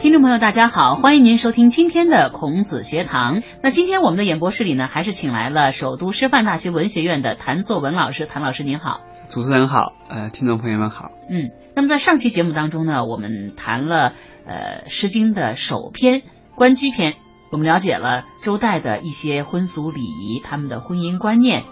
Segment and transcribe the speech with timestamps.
[0.00, 3.42] 听众朋友，大家好，欢迎您收听今天的孔子学堂。
[3.62, 8.24] 那今天我们的演播室里呢，还是请来了首都师范大学文学院的谭作文老师。
[8.24, 11.10] 谭老师您好，主持人好，呃，听众朋友们好。
[11.28, 14.14] 嗯，那么在上期节目当中呢，我们谈了
[14.46, 16.20] 呃《诗经》的首篇
[16.54, 17.16] 《关雎》篇，
[17.52, 21.64] 我们了解了周代的一些婚俗礼仪，他们的婚姻观念。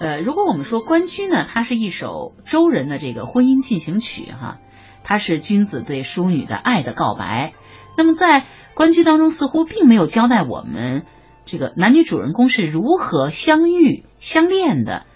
[0.00, 4.58] 呃，如果我们说《关雎》呢，它是一首周人的这个婚姻进行曲，哈，
[5.04, 7.52] 它是君子对淑女的爱的告白。
[7.96, 8.42] 那么在
[8.74, 11.04] 《关雎》当中，似乎并没有交代我们
[11.44, 15.06] 这个男女主人公是如何相遇相恋的。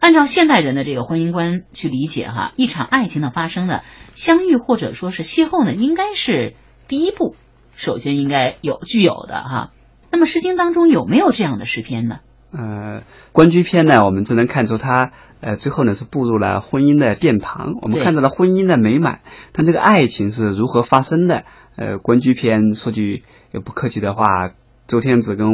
[0.00, 3.80] 按照现代人的这个婚姻观去理解，哈，一场爱情的发生呢，
[4.14, 6.54] 相遇或者说是邂逅呢，应该是
[6.86, 7.34] 第一步，
[7.74, 9.72] 首先应该有具有的哈。
[10.12, 12.20] 那么《诗经》当中有没有这样的诗篇呢？
[12.50, 13.00] 呃，
[13.32, 19.20] 《关雎》篇呢，我们只能看出他呃最后呢是步入了婚姻的殿堂，我们看到了婚姻的美满，
[19.52, 21.44] 但这个爱情是如何发生的？
[21.76, 23.22] 呃，《关雎》篇说句
[23.64, 24.50] 不客气的话，
[24.86, 25.46] 周天子跟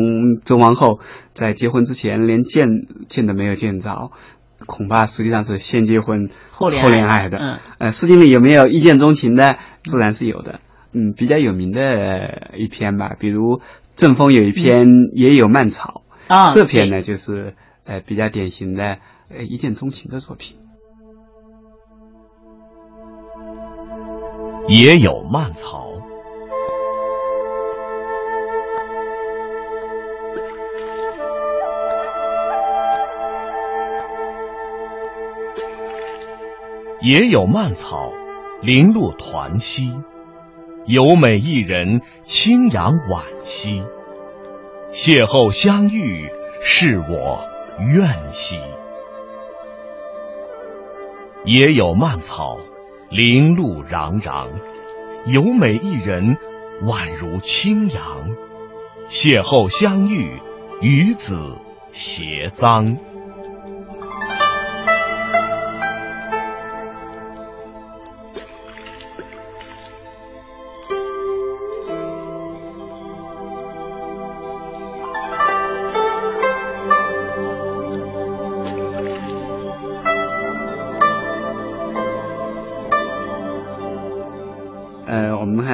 [0.44, 1.00] 周王后
[1.32, 2.66] 在结婚之前连见
[3.08, 4.12] 见都没有见着，
[4.64, 7.38] 恐怕实际上是先结婚后恋爱的。
[7.38, 9.58] 嗯，呃，《诗经》里有没有一见钟情的？
[9.82, 10.60] 自然是有的。
[10.92, 13.60] 嗯，比较有名的一篇吧，比如
[13.96, 20.58] 郑风有一篇《也有蔓草》，啊，这篇呢就是呃比较典型的呃一见钟情的作品。
[24.68, 25.92] 也有蔓草。
[37.02, 38.14] 也有蔓草，
[38.62, 39.92] 零露团兮；
[40.86, 43.84] 有美一人，清扬婉兮。
[44.94, 46.30] 邂逅相遇，
[46.62, 47.44] 是我
[47.80, 48.56] 愿兮。
[51.44, 52.58] 也有蔓草，
[53.10, 54.46] 零露攘攘；
[55.26, 56.36] 有美一人，
[56.84, 58.30] 宛如清扬。
[59.08, 60.38] 邂逅相遇，
[60.80, 61.56] 与子
[61.92, 62.96] 偕臧。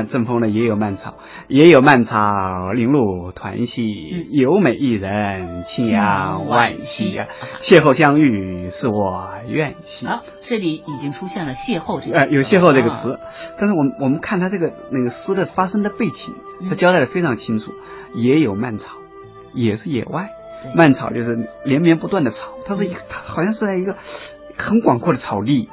[0.06, 1.14] 正风呢也有蔓草，
[1.48, 7.28] 也有蔓草，零露团兮，有美一人，清扬万兮啊！
[7.60, 10.06] 邂逅相遇，是我愿兮。
[10.06, 13.18] 啊，这里已经出现了“邂逅”这个，呃，有“邂逅”这个词，
[13.58, 16.34] 但是我们我们看他这个那个诗的发生的背景，
[16.68, 17.72] 他交代的非常清楚。
[18.12, 18.96] 也有蔓草，
[19.54, 20.30] 也是野外，
[20.74, 23.96] 蔓草就是连绵不断的草，它是一个，它好像是在一个
[24.58, 25.68] 很广阔的草地。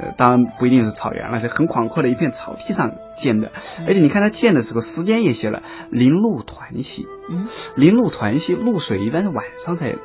[0.00, 3.52] 呃，当然不一定是草原了，是很广阔的一片草地上建的。
[3.86, 7.06] 而且你看它建的时候，时间也写了“林露团兮”。
[7.28, 7.46] 嗯，
[7.76, 9.96] 林露团兮，露水一般是晚上才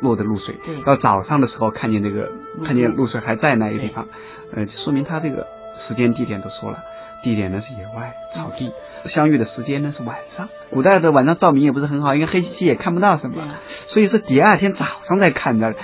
[0.00, 0.56] 落的露水。
[0.84, 2.30] 到早上的时候看见这个，
[2.64, 4.08] 看见露水还在那个地方，
[4.52, 6.80] 呃，就说明它这个时间地点都说了，
[7.22, 8.72] 地点呢是野外草地，
[9.04, 10.48] 相遇的时间呢是晚上。
[10.70, 15.74] 古代的晚上照明也不是很好，因为黑漆漆也看不到什么，所以是第二天早上才看的。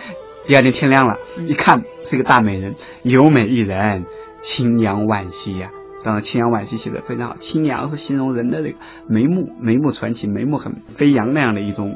[0.46, 1.16] 第二天天亮了，
[1.46, 4.04] 一看是个大美人，有美一人，
[4.38, 5.70] 清扬惋惜呀。
[6.04, 7.36] 当然，清扬惋惜写的非常好。
[7.36, 8.76] 清扬是形容人的这个
[9.08, 11.94] 眉目，眉目传情，眉目很飞扬那样的一种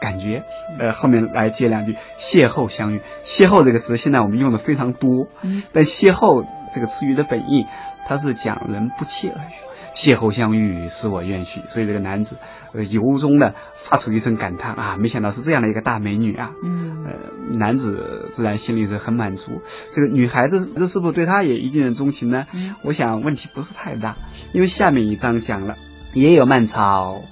[0.00, 0.42] 感觉。
[0.80, 3.00] 呃，后面来接两句，邂逅相遇。
[3.22, 5.28] 邂逅这个词现在我们用的非常多，
[5.72, 7.64] 但邂逅这个词语的本意，
[8.06, 9.67] 它是讲人不期而遇。
[9.98, 11.60] 邂逅相遇，是我愿许。
[11.66, 12.36] 所以这个男子，
[12.72, 16.52] 呃，由衷的发出一声感叹啊，没想到是这样的一个大美女啊。
[16.62, 19.60] 嗯，呃，男子自然心里是很满足。
[19.90, 22.44] 这个女孩子，这是不是对他也一见钟情呢？
[22.54, 24.14] 嗯，我想问题不是太大，
[24.52, 25.76] 因为下面一章讲了，
[26.14, 27.24] 也有蔓草，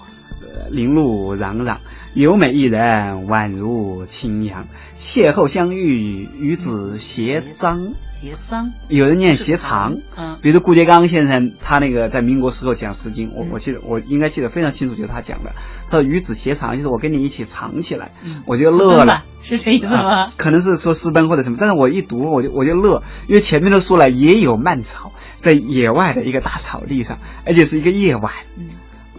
[0.43, 1.77] 呃，零露攘攘，
[2.17, 4.67] 有美一人，宛如清扬。
[4.99, 7.93] 邂逅相遇，与子偕臧。
[8.19, 15.53] 偕臧，有人念偕藏，嗯，比如顾颉刚先生，他那个在民国时候讲《诗经》，我我记得我应该记得非常清楚，就是他讲的，
[15.91, 18.13] 他说与子偕藏，就是我跟你一起藏起来，
[18.47, 20.33] 我就乐了，是这意思吗？
[20.39, 28.33] 可能是说私奔或者什么，但是我一读我就我就乐，因为前面都说了也有蔓草，在野外的一个大草地上，而且是一个夜晚。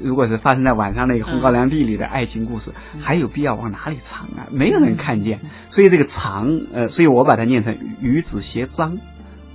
[0.01, 4.47] 如果是发生在晚上那个红高粱地里的爱情故事，还有必要往哪里藏啊？
[4.51, 8.99] 没有人看见，所以这个藏，呃，所以我把它念成与子偕臧，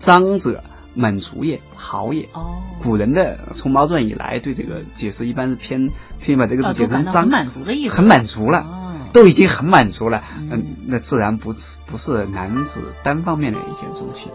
[0.00, 2.28] 臧者满足也，好也。
[2.32, 5.90] 哦，古人的从毛传以来对这个解释一般是偏
[6.20, 8.66] 偏把这个字解成臧，满足的意思，很满足了，
[9.12, 11.54] 都已经很满足了，嗯，那自然不
[11.86, 14.30] 不是男子单方面的一见钟情。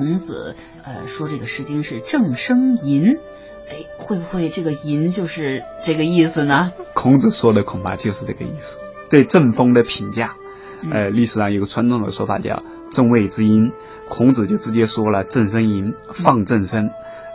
[0.00, 3.18] 孔子，呃，说这个《诗经》是正声吟，
[3.68, 6.72] 哎，会不会这个吟就是这个意思呢？
[6.94, 8.78] 孔子说的恐怕就是这个意思。
[9.10, 10.36] 对正风的评价，
[10.90, 13.72] 呃，历史上有个传统的说法叫正位之音，
[14.08, 16.88] 孔子就直接说了正声吟，放正声，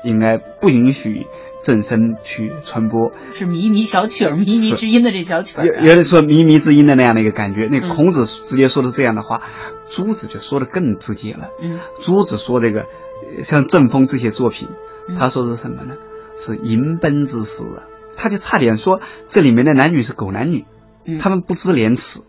[0.06, 1.28] 应该不允许。
[1.63, 7.68] 正声去传播是靡靡小曲儿，靡靡之音的这小曲儿，有有人说靡靡之音的那样的一个感觉。
[7.72, 9.42] 那孔子直接说的这样的话，
[9.90, 11.50] 朱子就说的更直接了。
[11.60, 12.86] 嗯，朱子说这个
[13.42, 14.69] 像正风这些作品，
[15.18, 15.96] 他说是什么呢？
[16.36, 17.90] 是淫奔之诗啊！
[18.16, 20.66] 他就差点说这里面的男女是狗男女，
[21.19, 22.19] 他们不知廉耻。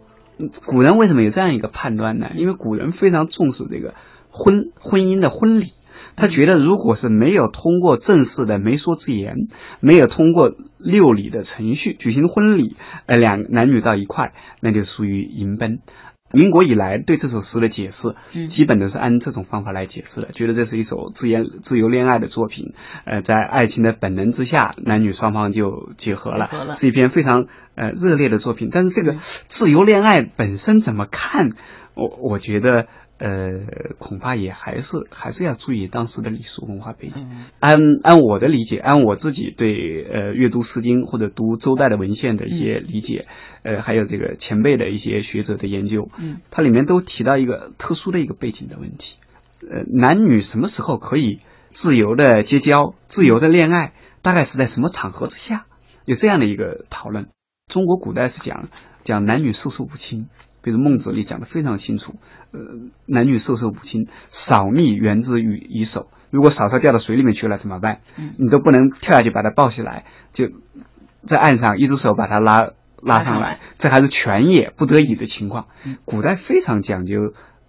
[0.64, 2.30] 古人为什么有这样一个判断呢？
[2.36, 3.92] 因为古人非常重视这个
[4.30, 5.66] 婚婚姻的婚礼。
[6.16, 9.46] 他觉得，如果是没有通过正式的媒妁之言，
[9.80, 12.76] 没有通过六礼的程序举行婚礼，
[13.06, 15.80] 呃，两男女到一块，那就属于淫奔。
[16.32, 18.14] 民国以来对这首诗的解释，
[18.48, 22.72] 基本都是按这种方法来解释的，觉得这是一首自言自由恋爱的作品，
[23.04, 27.46] 呃，在爱情的本能之下，男女双方就结合了，是一篇非常
[27.76, 28.70] 呃热烈的作品。
[28.72, 31.50] 但是这个自由恋爱本身怎么看？
[31.94, 32.86] 我我觉得。
[33.18, 37.26] 呃，恐怕也还是还是要注意当时的礼俗文化背景。
[37.60, 43.26] 按按我的理解，按我自己对呃阅读《诗经》或者读周代的文献的一些理解，
[43.62, 49.16] 呃，还有这个前辈的一些学者的研究，嗯，它里面都提到一个特殊的一个背景的问题。
[49.62, 51.40] 呃，男女什么时候可以
[51.72, 53.94] 自由的结交、自由的恋爱？
[54.20, 55.66] 大概是在什么场合之下？
[56.04, 57.28] 有这样的一个讨论。
[57.72, 58.68] 中国古代是讲
[59.04, 60.28] 讲男女授受不亲。
[60.66, 62.16] 比如孟子里讲的非常清楚，
[62.50, 62.58] 呃，
[63.06, 66.08] 男女授受不亲，扫密源自于以手。
[66.32, 68.00] 如果嫂嫂掉到水里面去了怎么办？
[68.36, 70.48] 你都不能跳下去把她抱起来，就
[71.24, 75.68] 在岸上一只手把她拉拉上来，这还是权也不得已的情况。
[76.04, 77.14] 古代非常讲究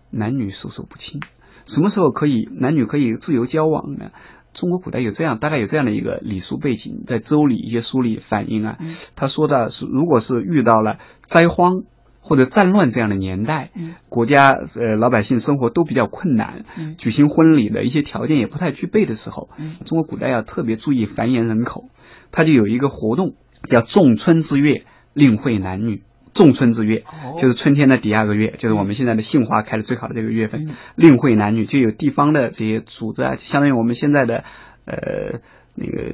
[0.09, 1.21] 男女授受不亲，
[1.67, 4.09] 什么时候可以男女可以自由交往呢？
[4.53, 8.79] 中国古代有这样大概有这样的一个礼俗背景，在周礼一些书里反映啊，
[9.15, 10.97] 他说的是，如果是遇到了
[11.27, 11.83] 灾荒。
[12.19, 13.71] 或者战乱这样的年代，
[14.09, 16.65] 国家呃老百姓生活都比较困难，
[16.97, 19.49] 举行婚礼的一些条件也不太具备的时候，
[19.85, 21.89] 中国古代要特别注意繁衍人口，
[22.31, 24.83] 它就有一个活动叫仲春之月，
[25.13, 26.03] 令会男女。
[26.33, 27.03] 仲春之月
[27.39, 34.43] 就是春天的第二个月，就是我们现在的杏花开的最好的这个月份，令会男女就有地方的这些组织啊，相当于我们现在的
[34.85, 35.39] 呃
[35.73, 36.13] 那个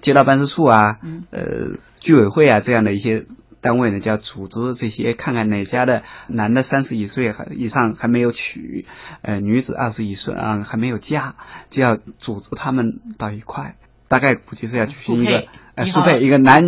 [0.00, 0.98] 街道办事处啊，
[1.30, 3.24] 呃居委会啊这样的一些。
[3.62, 8.86] 单位呢，就要组织这些，看看哪家的男的三十一岁还以上还没有娶，
[9.22, 11.36] 呃，女子二十一岁啊还没有嫁，
[11.70, 13.76] 就要组织他们到一块，
[14.08, 16.64] 大概估计是要举行一个呃苏配一个男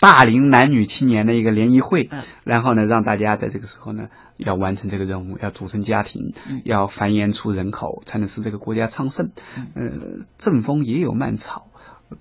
[0.00, 2.10] 大龄男女青年的一个联谊会，
[2.42, 9.30] 然后呢，让大家在这个时候呢要完成这个任务，要组成家庭，要繁衍出人口，才能使这个国家昌盛。
[9.74, 9.82] 呃，
[10.36, 11.68] 正风也有蔓草。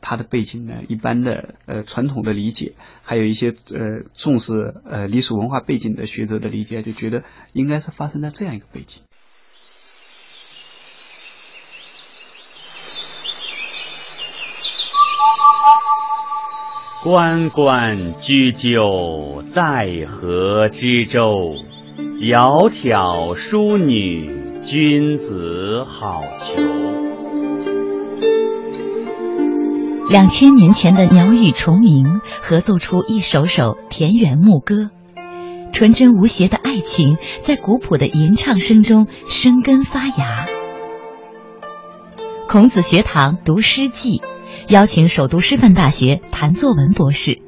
[0.01, 2.73] 它的背景呢，一般的呃传统的理解，
[3.03, 9.03] 还有一些呃重视呃历史文化背景的学者的理解，就觉得应该是发生在这样一个背景。
[17.03, 21.55] 关关雎鸠，在河之洲。
[22.21, 27.02] 窈窕淑女，君子好逑。
[30.13, 34.91] 两千年前的鸟语虫鸣，合奏出一首首田园牧歌。
[35.71, 40.45] 纯真无邪的爱情，在古朴的吟唱声中生根发芽。
[42.47, 44.21] 孔子学堂读诗记，
[44.67, 47.39] 邀请首都师范大学谭作文博士，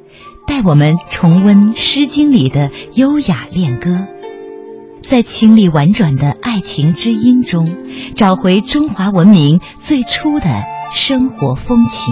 [0.47, 4.07] 带我们重温《诗经》里的优雅恋歌，
[5.03, 7.77] 在清丽婉转的爱情之音中，
[8.15, 12.11] 找回中华文明最初的生活风情。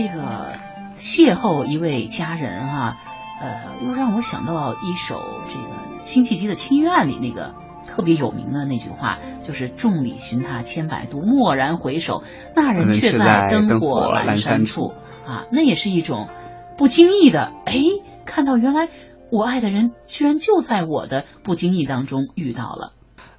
[0.00, 0.54] 这个
[0.98, 2.96] 邂逅一位佳人哈，
[3.38, 5.20] 呃，又让我想到一首
[5.52, 7.54] 这个辛弃疾的《青玉案》里那个
[7.86, 12.24] 特别有名的那句话，就是“众里寻他千百度，蓦然回首，
[12.56, 14.94] 那人却在灯火阑珊处”。
[15.26, 16.28] 啊，那也是一种
[16.78, 17.74] 不经意的，哎，
[18.24, 18.88] 看到原来
[19.30, 22.94] 我爱的人居然就在我的不经意当中遇到了。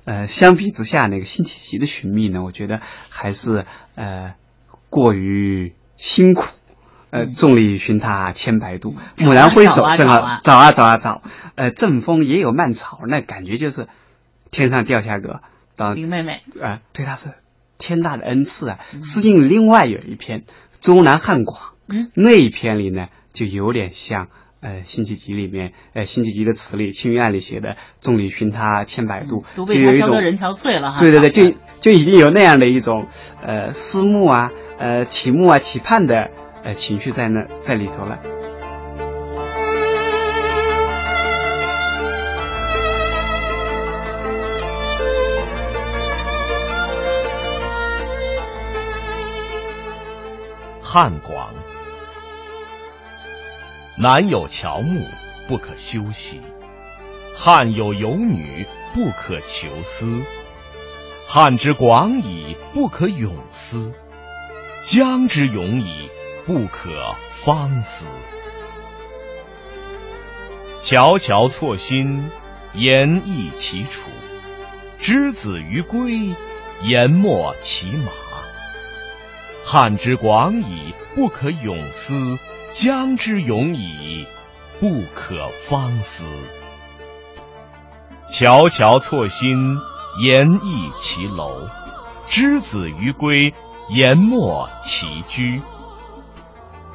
[0.06, 3.66] 呃，相比之下，那个辛弃疾的寻觅呢，我觉得还是
[3.96, 4.36] 呃
[4.92, 5.74] 过于。
[6.02, 6.44] 辛苦，
[7.12, 10.72] 呃，众里寻他千百度，蓦然回首，正好找啊。
[10.72, 11.22] 找啊找，
[11.54, 13.88] 呃，正风也有蔓草，那感觉就是
[14.50, 15.42] 天上掉下个
[15.96, 17.30] 林妹妹，啊，对她是
[17.78, 18.80] 天大的恩赐啊。
[18.94, 20.40] 诗经另外有一篇
[20.80, 24.30] 《终南汉广》，嗯，那一篇里呢，就有点像
[24.60, 31.00] 呃《辛弃疾》里面呃《辛弃疾的词里《青云案》里写的“众里寻他千百度”，都就有一种人憔悴了哈。
[31.00, 33.08] 对对对，就就已经有那样的一种
[33.44, 34.52] 呃思慕啊、
[34.82, 36.32] 呃启慕啊、期盼的
[36.64, 38.20] 呃情绪在那在里头了。
[50.82, 51.54] 汉广，
[54.00, 55.06] 南有乔木，
[55.48, 56.40] 不可休兮；
[57.36, 60.24] 汉有游女，不可求思。
[61.28, 63.94] 汉之广矣，不可泳思；
[64.84, 66.10] 江之永矣，
[66.46, 66.90] 不可
[67.36, 68.06] 方思。
[70.80, 72.32] 悄悄错薪，
[72.74, 74.10] 言意其楚；
[74.98, 76.36] 之子于归，
[76.82, 78.12] 言莫其马。
[79.64, 82.38] 汉之广矣，不可泳思；
[82.74, 84.26] 江之永矣，
[84.80, 86.24] 不可方思。
[88.28, 89.78] 悄悄错薪，
[90.24, 91.68] 言意其楼；
[92.28, 93.54] 之子于归，
[93.90, 95.62] 言末其居。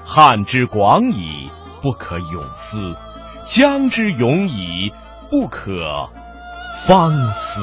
[0.05, 1.51] 汉之广矣，
[1.83, 2.95] 不可泳思；
[3.45, 4.93] 江之永矣，
[5.29, 6.09] 不可
[6.87, 7.61] 方思。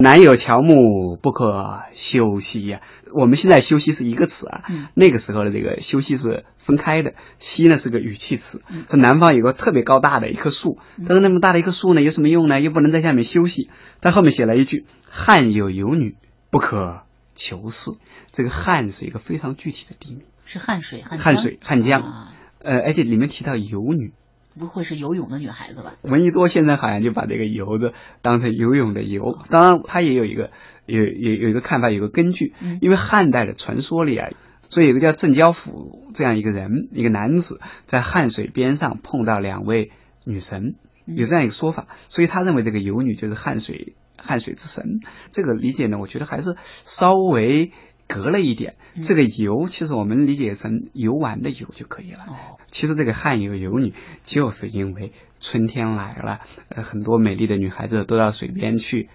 [0.00, 2.80] 南有乔木，不可休息呀。
[3.12, 7.14] 我们现在休息是一个词啊，嗯、那个时候的这个休息是分开的。
[7.40, 8.62] 兮呢是个语气词。
[8.70, 12.60] 嗯、说南方有个特别高大的一棵树，但是那么大的一棵树呢，有什么用呢？
[12.60, 13.70] 又不能在下面休息。
[14.00, 16.16] 他后面写了一句：“汉有游女，
[16.50, 17.02] 不可
[17.34, 17.98] 求思。”
[18.30, 22.02] 这个汉是一个非常具体的地名，是汉水、汉汉水、汉江。
[22.02, 24.12] 啊、呃，而且里面提到游女。
[24.58, 25.94] 不会是游泳的女孩子吧？
[26.02, 30.50] 闻一多现在好像就把这个“游”字当成游泳的“游”，当然他也有一个
[30.84, 32.54] 有有有一个看法，有个根据。
[32.60, 34.28] 嗯，因为汉代的传说里啊，
[34.68, 39.92] 所以有个叫郑交甫这样一个人，一个男子在汉水边上碰到两位
[40.24, 40.74] 女神，
[41.06, 45.00] 有这样一个说法，所以他认为这个游女就是汉水汉水之神。
[45.30, 47.72] 这个理解呢，我觉得还是稍微
[48.08, 48.74] 隔了一点。
[48.96, 52.24] 嗯、这个“游”其实我们理解成游玩的“游”就可以了。
[52.26, 52.58] 哦。
[52.70, 59.08] 其实这个汉有游女，就是因为春天来了，呃，很多美丽的女孩子都到水边去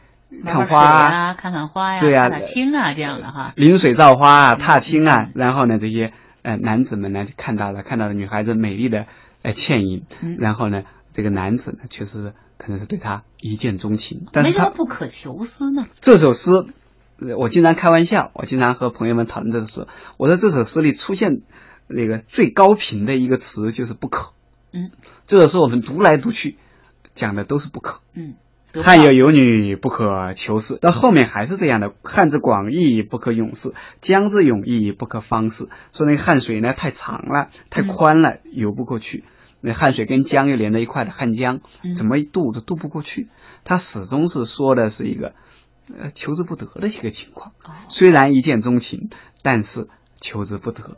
[0.45, 9.05] 看花啊，看看花呀，对呀、踏青啊，这样的哈，临水照花啊，踏青啊，然后呢，这些呃男子们呢就看到了看到了女孩子美丽的
[9.41, 15.87] 呃倩影，嗯、然后呢，这个男子呢确实可能是对她一见钟情，但是为什么不可求思呢？
[15.99, 16.51] 这首诗。
[17.37, 19.87] 我经常开玩笑，我经常和朋友们讨论这首诗。
[20.17, 21.41] 我说这首诗里出现
[21.87, 24.33] 那个最高频的一个词就是“不可”。
[24.73, 24.91] 嗯，
[25.27, 26.57] 这首诗我们读来读去
[27.13, 28.01] 讲的都是“不可”。
[28.15, 28.35] 嗯，
[28.73, 30.77] 汉有游女，不可求是。
[30.77, 35.69] 到后面还是这样的：汉之广义，不可泳思；江之永义，不可方思。
[35.93, 39.23] 说那个汉水呢太长了，太宽了，嗯、游不过去。
[39.61, 43.29] 那汉水跟江又连在一块的汉江，嗯、怎么一渡都渡不过去。
[43.63, 45.35] 他始终是说的是一个。
[45.99, 49.09] 呃，求之不得的一个情况，哦、虽然一见钟情，
[49.41, 49.87] 但是
[50.19, 50.97] 求之不得。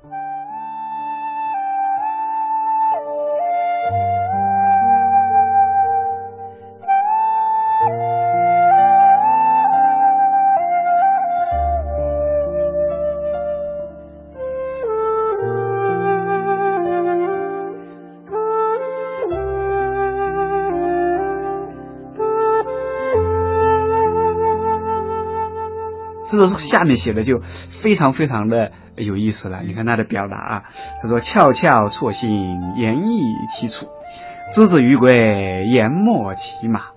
[26.76, 29.64] 下面写的就非常非常的有意思了。
[29.64, 30.64] 你看他的表达啊，
[31.02, 32.30] 他说：“翘翘错信，
[32.76, 33.22] 言意
[33.54, 33.86] 其楚；
[34.52, 36.88] 之子于归，言莫其马。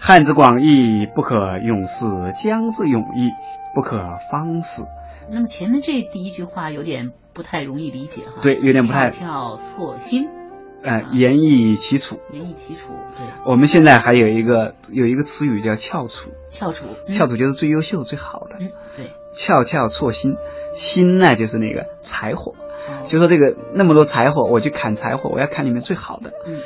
[0.00, 3.30] 汉之广义，不可泳思；江之永义，
[3.76, 4.88] 不可方思。”
[5.30, 8.40] 那么前面这第一句话有点不太容易理解哈。
[8.42, 9.06] 对，有点不太。
[9.06, 10.37] 悄悄错薪。
[10.82, 13.26] 呃，言以其楚，言以其楚，对。
[13.44, 18.56] 我们现在还有一个有一个词语叫翘楚，翘楚，嗯、翘楚就是最优秀、最好的。
[18.60, 19.06] 嗯，对。
[19.32, 20.36] 翘翘错薪，
[20.72, 22.52] 薪呢就是那个柴火，
[22.88, 26.32] 哦、就说这个那么多柴火，我去砍柴火，我要砍里面最好的。
[26.46, 26.58] 嗯，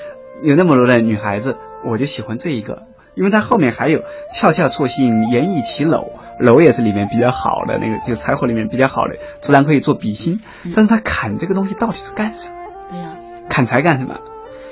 [0.42, 2.82] 有那么多的女孩子，我就喜欢这一个，
[3.14, 4.02] 因为它后面还有
[4.32, 10.40] 翘翘错薪，言以其篓，篓也是里面比较好的那个，就柴火里面比较好的，自然可以做笔芯。
[10.64, 12.61] 嗯、但是他砍这个东西到底是干什么？
[13.52, 14.18] 砍柴干什么？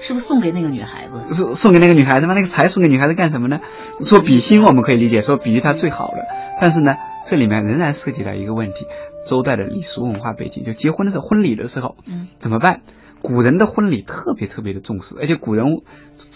[0.01, 1.35] 是不是送给那个女孩子？
[1.35, 2.33] 送送给那个女孩子吗？
[2.33, 3.61] 那个柴送给女孩子干什么呢？
[4.01, 6.25] 说比心我们可以理解，说比喻她最好了。
[6.59, 6.97] 但是呢，
[7.27, 8.87] 这里面仍然涉及到一个问题：
[9.27, 12.81] 周代的礼俗文化背景，就结婚的时候，婚礼的时候，嗯，怎么办？
[13.21, 15.67] 古人的婚礼特别特别的重视，而且古人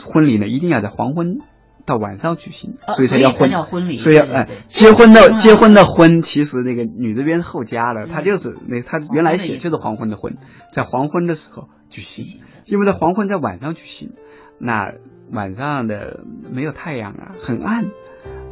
[0.04, 1.38] 婚礼呢一定要在黄昏
[1.86, 3.50] 到晚上举行，呃所以才叫婚。
[3.64, 3.96] 婚礼。
[3.96, 10.36] 所以要哎结婚的啊结婚的婚，其实那个女这边后加了，她嗯就是那她原来写就是黄昏的婚，
[10.72, 14.12] 在黄昏的时候举行因为在黄昏在晚上举行，
[14.58, 14.92] 那
[15.30, 17.86] 晚上的没有太阳啊，很暗，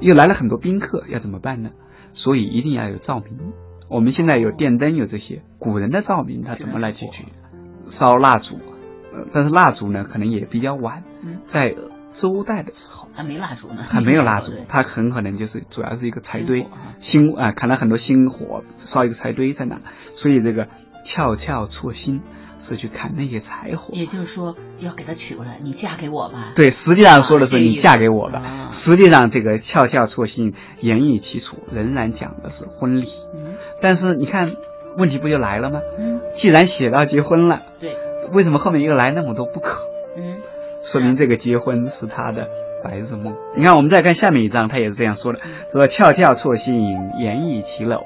[0.01, 1.71] 又来了很多宾客，要怎么办呢？
[2.13, 3.53] 所以一定要有照明。
[3.89, 7.25] 我们现在有电灯，有这些，古人的照明他怎么来解决？
[7.85, 11.75] 烧蜡烛，呃，但是蜡烛呢，可能也比较晚，嗯在
[12.13, 13.09] 周代的时候。
[13.15, 16.67] 还没蜡烛呢，还没有蜡烛对，它很可能就是主要是一个柴堆
[16.99, 19.81] 星火啊，星啊、看到很多星火，烧一个柴堆在那，
[20.15, 20.69] 所以这个
[21.05, 22.23] 翘翘错薪
[22.59, 23.93] 是去砍那些柴火。
[23.93, 26.53] 也就是说要给他娶过来，你嫁给我吧。
[26.55, 28.69] 对，实际上说的是你嫁给我吧啊。
[28.71, 33.09] 实际上这个翘翘错薪言意其楚，仍然讲的是婚礼。
[33.35, 34.51] 嗯但是你看，
[34.97, 35.81] 问题不就来了吗？
[35.99, 37.97] 嗯，既然写到结婚了，对，
[38.33, 39.92] 为什么后面又来那么多不可？
[40.83, 42.49] 嗯说明这个结婚是他的
[42.83, 43.37] 白日梦。
[43.57, 45.39] 你看，我们再看下面一章，他也是这样说的：
[45.71, 46.75] 说翘翘错信，
[47.19, 48.01] 言意其陋。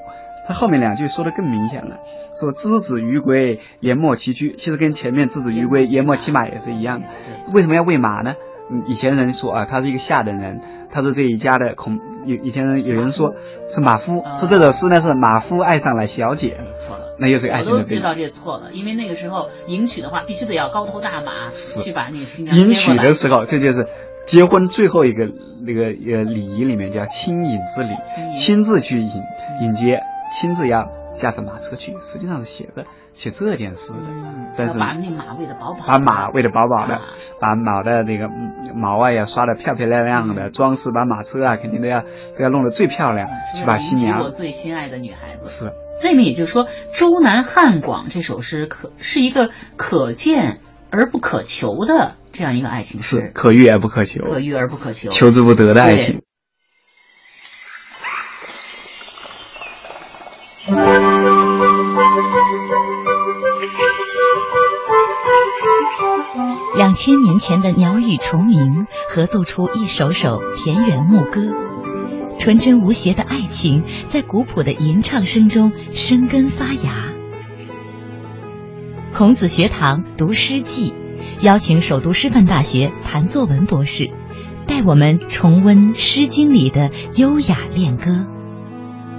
[0.47, 1.97] 他后面两句说的更明显了，
[2.39, 4.53] 说之子于归，言莫其居。
[4.53, 7.07] 其实跟前面之子于归，言莫其马也是一样的。
[7.51, 8.35] 为什么要喂马呢？
[8.69, 11.97] 嗯，以前人说啊，他是一个下等人，他是这一家的孔。
[12.25, 13.33] 有以前人有人说
[13.67, 16.57] 是马夫，啊说这首诗呢是马夫爱上了小姐。
[17.17, 23.87] 那又是爱情的悲都知道这错了，因为那个时候迎娶的话，必须得要高头大马是去把那个新娘迎娶的时候，这就是
[24.25, 25.25] 结婚最后一个
[25.65, 27.89] 那个呃礼仪里面叫亲引之礼，
[28.35, 29.11] 亲自去引
[29.61, 29.99] 引接，
[30.39, 33.99] 亲自要驾着马车去，实际上是写的写这件事的。
[34.07, 37.01] 嗯，但是把那马喂的饱饱的，把马喂的饱饱的啊，
[37.39, 45.49] 把马的那个嗯毛啊要刷的漂漂亮亮的，嗯装饰把马车啊肯定都要都要弄得最漂亮，去把新娘我最心爱的女孩子。
[45.49, 55.09] 是那么也就是说，《周南汉广》这首诗可是一个可见而不可求的这样一个爱情是诗，可遇而不可求，可遇而不可求。
[55.09, 56.21] 求之不得的爱情。
[66.77, 71.76] 两千年前的鸟语虫鸣，合奏出一首首田园牧歌。
[72.37, 77.05] 纯真无邪的爱情，在古朴的吟唱声中生根发芽。
[79.13, 80.93] 孔子学堂读诗记，
[81.41, 84.11] 邀请首都师范大学谭作文博士，
[84.67, 88.25] 带我们重温《诗经》里的优雅恋歌，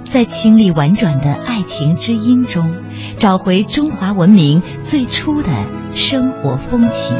[0.05, 2.77] 在清丽婉转的爱情之音中，
[3.17, 5.49] 找回中华文明最初的
[5.95, 7.17] 生活风情。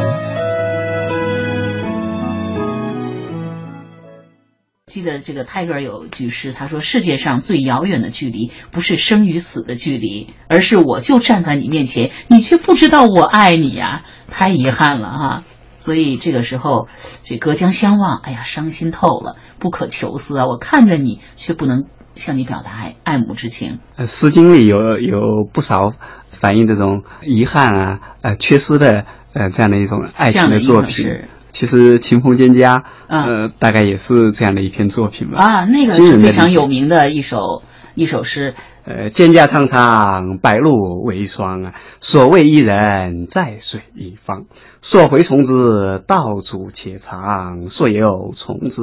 [4.90, 15.44] 记得这个泰戈尔有一句诗，他说：“世界上最遥远的距离，不是生与死的距离，而是我就站在你面前，你却不知道我爱你呀、太遗憾了哈。
[15.76, 16.88] 所以这个时候，
[17.24, 20.48] 这隔江相望，哎呀，伤心透了，不可求思啊！
[20.48, 23.80] 我看着你，却不能向你表达爱爱慕之情。
[23.96, 25.94] 呃，《诗经》里有有不少
[26.28, 31.06] 反映这种遗憾啊、呃缺失的呃这样的一种爱情的作品。
[31.52, 35.40] 其实《秦风蒹葭》嗯呃大概也是这样的一篇作品吧。
[35.40, 37.64] 啊，那个是非常有名的一首
[37.96, 38.56] 一首诗。
[38.86, 41.74] 呃，蒹葭苍苍，白露为霜啊。
[42.02, 44.46] 所谓伊人，在水一方。
[44.82, 48.82] 溯洄从之，道阻且长；溯游从之，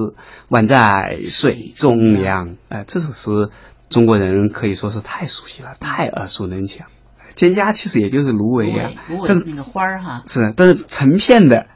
[0.48, 2.55] 宛在水中央。
[2.68, 3.50] 呃，这首诗
[3.88, 6.87] 中国人可以说是太熟悉了，太耳熟能详。
[7.35, 11.66] 蒹葭其实也就是芦苇啊，芦苇但是那个花儿哈，是，但是成片的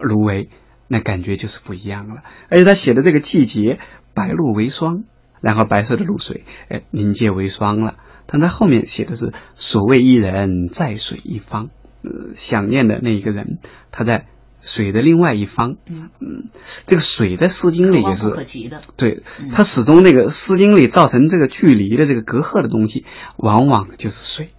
[0.00, 0.48] 芦苇，
[0.88, 2.22] 那感觉就是不一样了。
[2.48, 3.78] 而且他写的这个季节，
[4.14, 5.04] 白露为霜，
[5.40, 7.96] 然后白色的露水，哎，凝结为霜了。
[8.26, 11.70] 但他后面写的是“所谓伊人，在水一方”，
[12.02, 13.58] 呃，想念的那一个人，
[13.90, 14.26] 他在
[14.60, 15.76] 水的另外一方。
[15.88, 16.48] 嗯嗯，
[16.86, 18.82] 这个水在《诗经》里也可望不可是，及的。
[18.96, 23.04] 对嗯，它始终那个《诗经》里造成这个距离的这个隔阂的东西，
[23.36, 24.50] 往往就是水。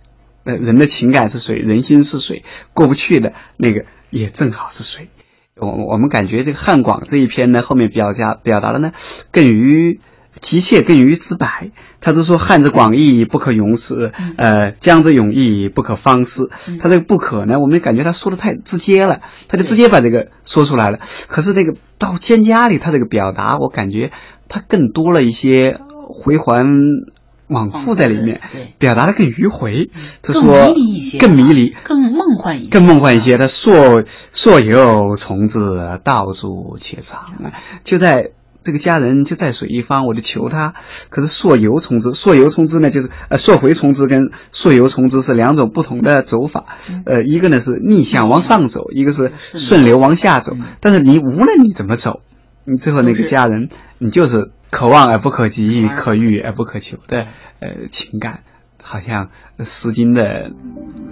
[0.43, 5.09] 呃，人的情感是水，人心是水，过不去的那个也正好是水。
[5.57, 8.91] 我我们感觉这个汉广这一篇呢，后面表达表达的呢，
[9.31, 9.99] 更于
[10.39, 11.71] 急切，更于直白。
[11.99, 16.49] 他是说汉之广义不可容辞，嗯呃，江之永义不可方思。
[16.67, 20.99] 嗯他这个不可呢，我们感觉他说的太直接了，他就直接把这个说出来了。
[21.27, 24.11] 可是这个到蒹葭里，他这个表达，我感觉
[24.47, 25.77] 他更多了一些
[26.09, 26.65] 回环
[27.51, 29.89] 往复在里面，对，表达的更迂回。
[30.21, 33.37] 就更说迷离一些，更迷离，更梦幻一些，更梦幻一些。
[33.37, 33.71] 他溯
[34.31, 35.59] 溯游从之，
[36.03, 37.33] 道阻且长，
[37.83, 38.31] 就在
[38.63, 40.75] 这个家人就在水一方，我就求他。
[41.09, 46.65] 可是溯游从之，溯游从之呢，就是呃溯回从之跟溯游从之是两种不同的走法。
[47.05, 50.55] 呃，一个呢是逆向往上走，一个是顺流往下走。
[50.79, 52.21] 但是你无论你怎么走，
[52.65, 57.27] 你最后那个家人，你就是可望而不可及，可遇而不可求的
[57.59, 58.41] 呃情感。
[58.83, 59.29] 好像
[59.63, 60.51] 《诗经》的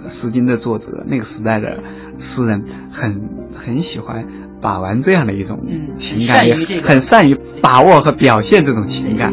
[0.09, 1.83] 《诗经》的作者，那个时代的
[2.17, 4.25] 诗人，很很喜欢
[4.59, 5.59] 把玩这样的一种
[5.93, 6.47] 情感，
[6.81, 9.31] 很善于把握和表现这种情感。